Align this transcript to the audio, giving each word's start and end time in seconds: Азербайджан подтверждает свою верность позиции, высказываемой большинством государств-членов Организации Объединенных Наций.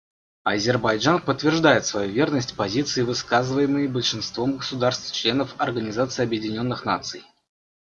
Азербайджан 0.45 1.21
подтверждает 1.21 1.85
свою 1.85 2.11
верность 2.11 2.55
позиции, 2.55 3.03
высказываемой 3.03 3.87
большинством 3.87 4.57
государств-членов 4.57 5.53
Организации 5.59 6.23
Объединенных 6.23 6.85
Наций. 6.85 7.21